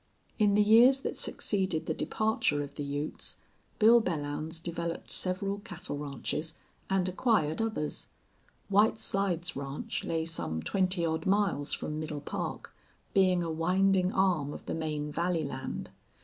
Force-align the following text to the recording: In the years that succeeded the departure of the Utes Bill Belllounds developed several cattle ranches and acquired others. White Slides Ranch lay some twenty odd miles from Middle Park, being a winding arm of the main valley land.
In 0.39 0.55
the 0.55 0.63
years 0.63 1.01
that 1.01 1.15
succeeded 1.15 1.85
the 1.85 1.93
departure 1.93 2.63
of 2.63 2.73
the 2.73 2.83
Utes 2.83 3.37
Bill 3.77 4.01
Belllounds 4.01 4.59
developed 4.59 5.11
several 5.11 5.59
cattle 5.59 5.95
ranches 5.99 6.55
and 6.89 7.07
acquired 7.07 7.61
others. 7.61 8.07
White 8.67 8.97
Slides 8.97 9.55
Ranch 9.55 10.03
lay 10.03 10.25
some 10.25 10.63
twenty 10.63 11.05
odd 11.05 11.27
miles 11.27 11.71
from 11.73 11.99
Middle 11.99 12.19
Park, 12.19 12.73
being 13.13 13.43
a 13.43 13.51
winding 13.51 14.11
arm 14.11 14.53
of 14.53 14.65
the 14.65 14.73
main 14.73 15.11
valley 15.11 15.43
land. 15.43 15.91